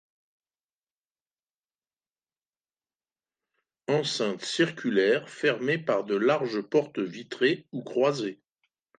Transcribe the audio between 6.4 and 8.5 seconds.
portes vitrées ou croisées.